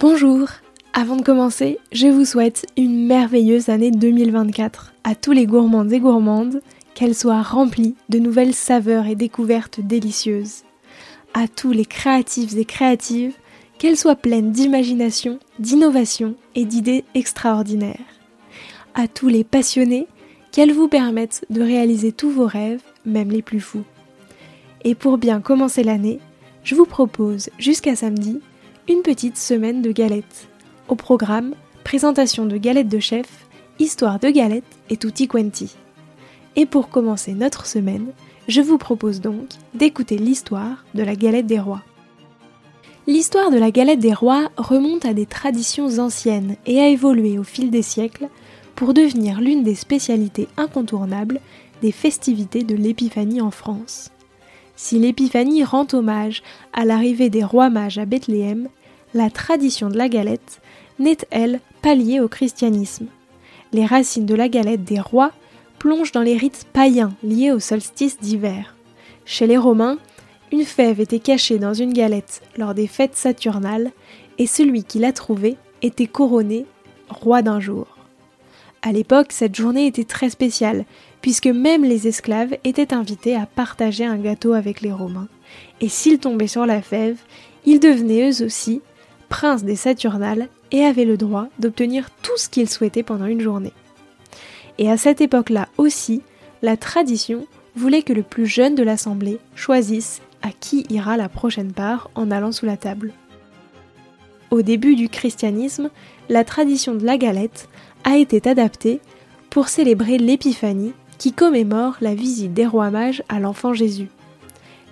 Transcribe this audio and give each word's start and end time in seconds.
Bonjour 0.00 0.48
Avant 0.92 1.14
de 1.14 1.22
commencer, 1.22 1.78
je 1.92 2.08
vous 2.08 2.24
souhaite 2.24 2.66
une 2.76 3.06
merveilleuse 3.06 3.68
année 3.68 3.92
2024 3.92 4.92
à 5.04 5.14
tous 5.14 5.30
les 5.30 5.46
gourmands 5.46 5.88
et 5.88 6.00
gourmandes, 6.00 6.62
qu'elle 6.94 7.14
soit 7.14 7.42
remplie 7.42 7.94
de 8.08 8.18
nouvelles 8.18 8.54
saveurs 8.54 9.06
et 9.06 9.14
découvertes 9.14 9.80
délicieuses. 9.80 10.62
À 11.32 11.46
tous 11.46 11.70
les 11.70 11.84
créatifs 11.84 12.56
et 12.56 12.64
créatives, 12.64 13.34
qu'elle 13.78 13.96
soit 13.96 14.16
pleine 14.16 14.50
d'imagination, 14.50 15.38
d'innovation 15.60 16.34
et 16.56 16.64
d'idées 16.64 17.04
extraordinaires. 17.14 17.98
À 18.94 19.06
tous 19.06 19.28
les 19.28 19.44
passionnés, 19.44 20.08
qu'elle 20.50 20.72
vous 20.72 20.88
permette 20.88 21.46
de 21.50 21.62
réaliser 21.62 22.10
tous 22.10 22.30
vos 22.30 22.46
rêves, 22.46 22.82
même 23.06 23.30
les 23.30 23.42
plus 23.42 23.60
fous. 23.60 23.84
Et 24.82 24.96
pour 24.96 25.18
bien 25.18 25.40
commencer 25.40 25.84
l'année, 25.84 26.18
je 26.64 26.74
vous 26.74 26.86
propose 26.86 27.50
jusqu'à 27.58 27.94
samedi 27.94 28.40
une 28.86 29.00
petite 29.00 29.38
semaine 29.38 29.80
de 29.80 29.92
galettes. 29.92 30.48
Au 30.88 30.94
programme, 30.94 31.54
présentation 31.84 32.44
de 32.44 32.58
galettes 32.58 32.88
de 32.88 32.98
chef, 32.98 33.26
histoire 33.78 34.18
de 34.18 34.28
galettes 34.28 34.64
et 34.90 34.98
tutti 34.98 35.26
quanti. 35.26 35.74
Et 36.56 36.66
pour 36.66 36.90
commencer 36.90 37.32
notre 37.32 37.66
semaine, 37.66 38.08
je 38.46 38.60
vous 38.60 38.76
propose 38.76 39.22
donc 39.22 39.48
d'écouter 39.72 40.18
l'histoire 40.18 40.84
de 40.94 41.02
la 41.02 41.16
galette 41.16 41.46
des 41.46 41.58
rois. 41.58 41.82
L'histoire 43.06 43.50
de 43.50 43.56
la 43.56 43.70
galette 43.70 44.00
des 44.00 44.12
rois 44.12 44.50
remonte 44.58 45.06
à 45.06 45.14
des 45.14 45.26
traditions 45.26 45.98
anciennes 45.98 46.56
et 46.66 46.80
a 46.80 46.88
évolué 46.88 47.38
au 47.38 47.44
fil 47.44 47.70
des 47.70 47.82
siècles 47.82 48.28
pour 48.74 48.92
devenir 48.92 49.40
l'une 49.40 49.62
des 49.62 49.74
spécialités 49.74 50.48
incontournables 50.58 51.40
des 51.80 51.92
festivités 51.92 52.64
de 52.64 52.74
l'Épiphanie 52.74 53.40
en 53.40 53.50
France. 53.50 54.10
Si 54.76 54.98
l'Épiphanie 54.98 55.64
rend 55.64 55.86
hommage 55.92 56.42
à 56.72 56.84
l'arrivée 56.84 57.30
des 57.30 57.44
rois 57.44 57.70
mages 57.70 57.98
à 57.98 58.04
Bethléem, 58.04 58.68
la 59.14 59.30
tradition 59.30 59.88
de 59.88 59.96
la 59.96 60.08
galette 60.08 60.60
n'est, 60.98 61.18
elle, 61.30 61.60
pas 61.82 61.94
liée 61.94 62.20
au 62.20 62.28
christianisme. 62.28 63.06
Les 63.72 63.86
racines 63.86 64.26
de 64.26 64.34
la 64.34 64.48
galette 64.48 64.84
des 64.84 65.00
rois 65.00 65.32
plongent 65.78 66.12
dans 66.12 66.22
les 66.22 66.36
rites 66.36 66.66
païens 66.72 67.12
liés 67.22 67.52
au 67.52 67.60
solstice 67.60 68.18
d'hiver. 68.18 68.74
Chez 69.24 69.46
les 69.46 69.56
Romains, 69.56 69.98
une 70.52 70.64
fève 70.64 71.00
était 71.00 71.18
cachée 71.18 71.58
dans 71.58 71.74
une 71.74 71.92
galette 71.92 72.42
lors 72.56 72.74
des 72.74 72.86
fêtes 72.86 73.16
saturnales 73.16 73.90
et 74.38 74.46
celui 74.46 74.84
qui 74.84 74.98
la 74.98 75.12
trouvait 75.12 75.56
était 75.82 76.06
couronné 76.06 76.66
roi 77.08 77.42
d'un 77.42 77.60
jour. 77.60 77.86
À 78.82 78.92
l'époque, 78.92 79.32
cette 79.32 79.54
journée 79.54 79.86
était 79.86 80.04
très 80.04 80.30
spéciale 80.30 80.84
puisque 81.24 81.46
même 81.46 81.84
les 81.84 82.06
esclaves 82.06 82.54
étaient 82.64 82.92
invités 82.92 83.34
à 83.34 83.46
partager 83.46 84.04
un 84.04 84.18
gâteau 84.18 84.52
avec 84.52 84.82
les 84.82 84.92
Romains, 84.92 85.28
et 85.80 85.88
s'ils 85.88 86.18
tombaient 86.18 86.46
sur 86.46 86.66
la 86.66 86.82
fève, 86.82 87.16
ils 87.64 87.80
devenaient 87.80 88.30
eux 88.30 88.44
aussi 88.44 88.82
princes 89.30 89.64
des 89.64 89.74
Saturnales 89.74 90.48
et 90.70 90.84
avaient 90.84 91.06
le 91.06 91.16
droit 91.16 91.46
d'obtenir 91.58 92.10
tout 92.20 92.36
ce 92.36 92.50
qu'ils 92.50 92.68
souhaitaient 92.68 93.02
pendant 93.02 93.24
une 93.24 93.40
journée. 93.40 93.72
Et 94.76 94.90
à 94.90 94.98
cette 94.98 95.22
époque-là 95.22 95.70
aussi, 95.78 96.20
la 96.60 96.76
tradition 96.76 97.46
voulait 97.74 98.02
que 98.02 98.12
le 98.12 98.22
plus 98.22 98.44
jeune 98.44 98.74
de 98.74 98.82
l'assemblée 98.82 99.38
choisisse 99.54 100.20
à 100.42 100.50
qui 100.50 100.84
ira 100.90 101.16
la 101.16 101.30
prochaine 101.30 101.72
part 101.72 102.10
en 102.16 102.30
allant 102.30 102.52
sous 102.52 102.66
la 102.66 102.76
table. 102.76 103.14
Au 104.50 104.60
début 104.60 104.94
du 104.94 105.08
christianisme, 105.08 105.88
la 106.28 106.44
tradition 106.44 106.94
de 106.94 107.06
la 107.06 107.16
galette 107.16 107.70
a 108.04 108.18
été 108.18 108.46
adaptée 108.46 109.00
pour 109.48 109.68
célébrer 109.68 110.18
l'Épiphanie 110.18 110.92
qui 111.18 111.32
commémore 111.32 111.96
la 112.00 112.14
visite 112.14 112.54
des 112.54 112.66
rois 112.66 112.90
mages 112.90 113.22
à 113.28 113.40
l'enfant 113.40 113.72
Jésus. 113.72 114.08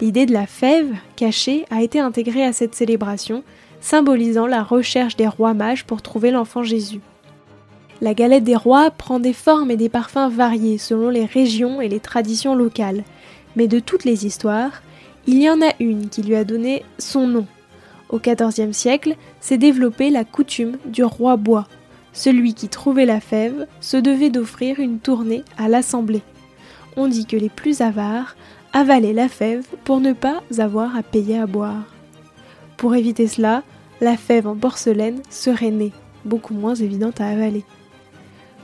L'idée 0.00 0.26
de 0.26 0.32
la 0.32 0.46
fève 0.46 0.94
cachée 1.16 1.66
a 1.70 1.82
été 1.82 2.00
intégrée 2.00 2.44
à 2.44 2.52
cette 2.52 2.74
célébration, 2.74 3.42
symbolisant 3.80 4.46
la 4.46 4.62
recherche 4.62 5.16
des 5.16 5.28
rois 5.28 5.54
mages 5.54 5.84
pour 5.84 6.02
trouver 6.02 6.30
l'enfant 6.30 6.62
Jésus. 6.62 7.00
La 8.00 8.14
galette 8.14 8.44
des 8.44 8.56
rois 8.56 8.90
prend 8.90 9.20
des 9.20 9.34
formes 9.34 9.70
et 9.70 9.76
des 9.76 9.90
parfums 9.90 10.30
variés 10.30 10.78
selon 10.78 11.10
les 11.10 11.26
régions 11.26 11.82
et 11.82 11.88
les 11.88 12.00
traditions 12.00 12.54
locales, 12.54 13.04
mais 13.56 13.68
de 13.68 13.78
toutes 13.78 14.04
les 14.04 14.24
histoires, 14.24 14.82
il 15.26 15.42
y 15.42 15.50
en 15.50 15.60
a 15.60 15.72
une 15.80 16.08
qui 16.08 16.22
lui 16.22 16.34
a 16.34 16.44
donné 16.44 16.82
son 16.98 17.26
nom. 17.26 17.46
Au 18.08 18.18
XIVe 18.18 18.72
siècle 18.72 19.16
s'est 19.40 19.58
développée 19.58 20.10
la 20.10 20.24
coutume 20.24 20.78
du 20.86 21.04
roi 21.04 21.36
bois, 21.36 21.66
celui 22.12 22.54
qui 22.54 22.68
trouvait 22.68 23.06
la 23.06 23.20
fève 23.20 23.66
se 23.80 23.96
devait 23.96 24.30
d'offrir 24.30 24.80
une 24.80 24.98
tournée 24.98 25.44
à 25.58 25.68
l'assemblée. 25.68 26.22
On 26.96 27.08
dit 27.08 27.26
que 27.26 27.36
les 27.36 27.48
plus 27.48 27.80
avares 27.80 28.36
avalaient 28.72 29.12
la 29.12 29.28
fève 29.28 29.66
pour 29.84 30.00
ne 30.00 30.12
pas 30.12 30.42
avoir 30.58 30.96
à 30.96 31.02
payer 31.02 31.38
à 31.38 31.46
boire. 31.46 31.84
Pour 32.76 32.94
éviter 32.94 33.26
cela, 33.26 33.62
la 34.00 34.16
fève 34.16 34.46
en 34.46 34.56
porcelaine 34.56 35.22
serait 35.28 35.70
née, 35.70 35.92
beaucoup 36.24 36.54
moins 36.54 36.74
évidente 36.74 37.20
à 37.20 37.28
avaler. 37.28 37.64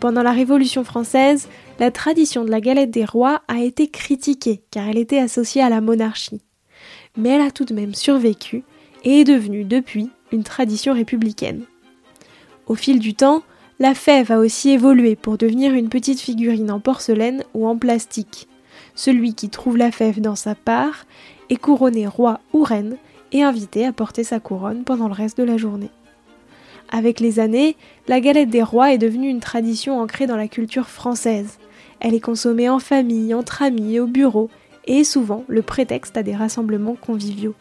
Pendant 0.00 0.22
la 0.22 0.32
Révolution 0.32 0.82
française, 0.82 1.48
la 1.78 1.90
tradition 1.90 2.44
de 2.44 2.50
la 2.50 2.60
galette 2.60 2.90
des 2.90 3.04
rois 3.04 3.42
a 3.48 3.60
été 3.60 3.88
critiquée 3.88 4.62
car 4.70 4.88
elle 4.88 4.98
était 4.98 5.18
associée 5.18 5.62
à 5.62 5.68
la 5.68 5.80
monarchie. 5.80 6.42
Mais 7.16 7.30
elle 7.30 7.42
a 7.42 7.50
tout 7.50 7.64
de 7.64 7.74
même 7.74 7.94
survécu 7.94 8.64
et 9.04 9.20
est 9.20 9.24
devenue 9.24 9.64
depuis 9.64 10.10
une 10.32 10.42
tradition 10.42 10.94
républicaine. 10.94 11.64
Au 12.66 12.74
fil 12.74 12.98
du 12.98 13.14
temps, 13.14 13.42
la 13.78 13.94
fève 13.94 14.30
a 14.30 14.38
aussi 14.38 14.70
évolué 14.70 15.16
pour 15.16 15.38
devenir 15.38 15.72
une 15.72 15.88
petite 15.88 16.20
figurine 16.20 16.70
en 16.70 16.80
porcelaine 16.80 17.44
ou 17.54 17.66
en 17.66 17.76
plastique. 17.76 18.48
Celui 18.94 19.34
qui 19.34 19.48
trouve 19.48 19.76
la 19.76 19.90
fève 19.90 20.20
dans 20.20 20.36
sa 20.36 20.54
part 20.54 21.06
est 21.48 21.56
couronné 21.56 22.06
roi 22.06 22.40
ou 22.52 22.62
reine 22.62 22.96
et 23.32 23.42
invité 23.42 23.86
à 23.86 23.92
porter 23.92 24.24
sa 24.24 24.40
couronne 24.40 24.84
pendant 24.84 25.08
le 25.08 25.14
reste 25.14 25.38
de 25.38 25.44
la 25.44 25.56
journée. 25.56 25.90
Avec 26.90 27.20
les 27.20 27.38
années, 27.38 27.76
la 28.08 28.20
galette 28.20 28.50
des 28.50 28.62
rois 28.62 28.92
est 28.92 28.98
devenue 28.98 29.28
une 29.28 29.40
tradition 29.40 30.00
ancrée 30.00 30.26
dans 30.26 30.36
la 30.36 30.48
culture 30.48 30.88
française. 30.88 31.58
Elle 32.00 32.14
est 32.14 32.20
consommée 32.20 32.68
en 32.68 32.80
famille, 32.80 33.32
entre 33.32 33.62
amis 33.62 34.00
au 34.00 34.06
bureau, 34.06 34.50
et 34.86 35.00
est 35.00 35.04
souvent 35.04 35.44
le 35.46 35.62
prétexte 35.62 36.16
à 36.16 36.22
des 36.22 36.34
rassemblements 36.34 36.96
conviviaux. 36.96 37.54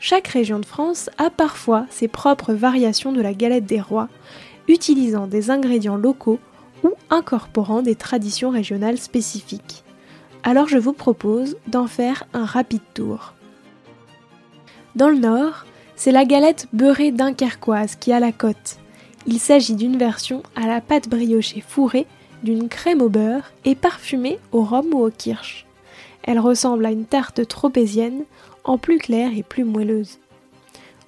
Chaque 0.00 0.28
région 0.28 0.60
de 0.60 0.66
France 0.66 1.10
a 1.18 1.30
parfois 1.30 1.86
ses 1.90 2.08
propres 2.08 2.54
variations 2.54 3.12
de 3.12 3.20
la 3.20 3.34
galette 3.34 3.66
des 3.66 3.80
rois, 3.80 4.08
utilisant 4.68 5.26
des 5.26 5.50
ingrédients 5.50 5.96
locaux 5.96 6.38
ou 6.84 6.92
incorporant 7.10 7.82
des 7.82 7.96
traditions 7.96 8.50
régionales 8.50 8.98
spécifiques. 8.98 9.82
Alors 10.44 10.68
je 10.68 10.78
vous 10.78 10.92
propose 10.92 11.56
d'en 11.66 11.86
faire 11.86 12.24
un 12.32 12.44
rapide 12.44 12.82
tour. 12.94 13.34
Dans 14.94 15.08
le 15.08 15.18
nord, 15.18 15.66
c'est 15.96 16.12
la 16.12 16.24
galette 16.24 16.68
beurrée 16.72 17.10
dunkerquoise 17.10 17.96
qui 17.96 18.12
a 18.12 18.20
la 18.20 18.30
cote. 18.30 18.78
Il 19.26 19.40
s'agit 19.40 19.74
d'une 19.74 19.98
version 19.98 20.42
à 20.54 20.66
la 20.66 20.80
pâte 20.80 21.08
briochée 21.08 21.60
fourrée 21.60 22.06
d'une 22.44 22.68
crème 22.68 23.02
au 23.02 23.08
beurre 23.08 23.52
et 23.64 23.74
parfumée 23.74 24.38
au 24.52 24.62
rhum 24.62 24.86
ou 24.92 25.04
au 25.04 25.10
kirsch. 25.10 25.66
Elle 26.22 26.38
ressemble 26.38 26.86
à 26.86 26.92
une 26.92 27.04
tarte 27.04 27.46
tropézienne 27.48 28.24
en 28.68 28.78
plus 28.78 28.98
claire 28.98 29.30
et 29.36 29.42
plus 29.42 29.64
moelleuse. 29.64 30.18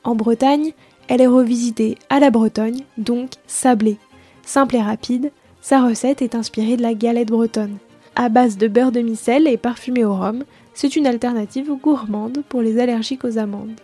En 0.02 0.14
Bretagne, 0.14 0.72
elle 1.08 1.20
est 1.20 1.26
revisitée 1.26 1.98
à 2.08 2.18
la 2.18 2.30
Bretagne, 2.30 2.84
donc 2.96 3.32
sablée. 3.46 3.98
Simple 4.44 4.76
et 4.76 4.82
rapide, 4.82 5.30
sa 5.60 5.82
recette 5.82 6.22
est 6.22 6.34
inspirée 6.34 6.76
de 6.76 6.82
la 6.82 6.94
galette 6.94 7.28
bretonne. 7.28 7.76
À 8.16 8.30
base 8.30 8.56
de 8.56 8.66
beurre 8.66 8.92
de 8.92 9.00
micelle 9.00 9.46
et 9.46 9.58
parfumée 9.58 10.06
au 10.06 10.14
rhum, 10.14 10.44
c'est 10.72 10.96
une 10.96 11.06
alternative 11.06 11.70
gourmande 11.80 12.42
pour 12.48 12.62
les 12.62 12.80
allergiques 12.80 13.24
aux 13.24 13.38
amandes. 13.38 13.78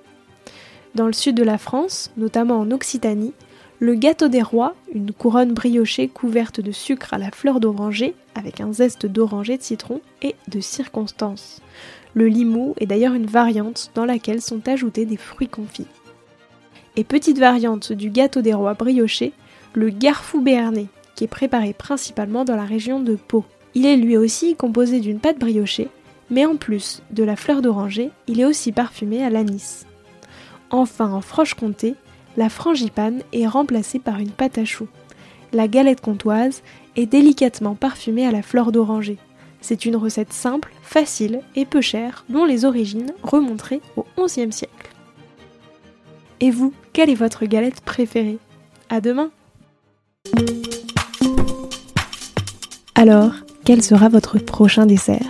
Dans 0.94 1.06
le 1.06 1.12
sud 1.12 1.36
de 1.36 1.42
la 1.42 1.58
France, 1.58 2.10
notamment 2.16 2.58
en 2.58 2.70
Occitanie, 2.70 3.34
le 3.78 3.94
gâteau 3.94 4.28
des 4.28 4.42
rois, 4.42 4.74
une 4.94 5.12
couronne 5.12 5.52
briochée 5.52 6.08
couverte 6.08 6.60
de 6.60 6.72
sucre 6.72 7.12
à 7.12 7.18
la 7.18 7.30
fleur 7.30 7.60
d'oranger, 7.60 8.14
avec 8.34 8.60
un 8.60 8.72
zeste 8.72 9.04
d'oranger 9.04 9.58
de 9.58 9.62
citron 9.62 10.00
et 10.22 10.34
de 10.48 10.60
circonstance. 10.60 11.60
Le 12.14 12.26
limou 12.26 12.74
est 12.78 12.86
d'ailleurs 12.86 13.12
une 13.12 13.26
variante 13.26 13.90
dans 13.94 14.06
laquelle 14.06 14.40
sont 14.40 14.66
ajoutés 14.66 15.04
des 15.04 15.18
fruits 15.18 15.48
confits. 15.48 15.86
Et 16.96 17.04
petite 17.04 17.38
variante 17.38 17.92
du 17.92 18.08
gâteau 18.08 18.40
des 18.40 18.54
rois 18.54 18.72
brioché, 18.72 19.34
le 19.74 19.90
garfou 19.90 20.40
béarnais, 20.40 20.86
qui 21.14 21.24
est 21.24 21.28
préparé 21.28 21.74
principalement 21.74 22.46
dans 22.46 22.56
la 22.56 22.64
région 22.64 23.00
de 23.00 23.16
Pau. 23.16 23.44
Il 23.74 23.84
est 23.84 23.98
lui 23.98 24.16
aussi 24.16 24.56
composé 24.56 25.00
d'une 25.00 25.20
pâte 25.20 25.38
briochée, 25.38 25.88
mais 26.30 26.46
en 26.46 26.56
plus 26.56 27.02
de 27.10 27.22
la 27.22 27.36
fleur 27.36 27.60
d'oranger, 27.60 28.10
il 28.26 28.40
est 28.40 28.46
aussi 28.46 28.72
parfumé 28.72 29.22
à 29.22 29.28
l'anis. 29.28 29.84
Enfin, 30.70 31.12
en 31.12 31.20
Franche-Comté, 31.20 31.94
la 32.36 32.48
frangipane 32.48 33.22
est 33.32 33.46
remplacée 33.46 33.98
par 33.98 34.18
une 34.18 34.30
pâte 34.30 34.58
à 34.58 34.64
choux. 34.64 34.88
La 35.52 35.68
galette 35.68 36.00
comtoise 36.00 36.62
est 36.96 37.06
délicatement 37.06 37.74
parfumée 37.74 38.26
à 38.26 38.32
la 38.32 38.42
fleur 38.42 38.72
d'oranger. 38.72 39.18
C'est 39.60 39.84
une 39.84 39.96
recette 39.96 40.32
simple, 40.32 40.72
facile 40.82 41.40
et 41.54 41.64
peu 41.64 41.80
chère 41.80 42.24
dont 42.28 42.44
les 42.44 42.64
origines 42.64 43.12
remonteraient 43.22 43.80
au 43.96 44.04
XIe 44.22 44.52
siècle. 44.52 44.90
Et 46.40 46.50
vous, 46.50 46.72
quelle 46.92 47.10
est 47.10 47.14
votre 47.14 47.46
galette 47.46 47.80
préférée? 47.80 48.38
À 48.88 49.00
demain 49.00 49.30
Alors, 52.94 53.32
quel 53.64 53.82
sera 53.82 54.08
votre 54.08 54.38
prochain 54.38 54.86
dessert? 54.86 55.26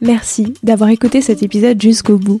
Merci 0.00 0.54
d'avoir 0.62 0.90
écouté 0.90 1.20
cet 1.22 1.42
épisode 1.42 1.80
jusqu'au 1.80 2.18
bout. 2.18 2.40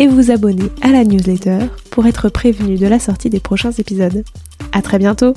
et 0.00 0.08
vous 0.08 0.30
abonner 0.30 0.70
à 0.80 0.88
la 0.90 1.04
newsletter 1.04 1.58
pour 1.90 2.06
être 2.06 2.30
prévenu 2.30 2.76
de 2.76 2.86
la 2.86 2.98
sortie 2.98 3.30
des 3.30 3.38
prochains 3.38 3.70
épisodes. 3.72 4.24
À 4.72 4.82
très 4.82 4.98
bientôt! 4.98 5.34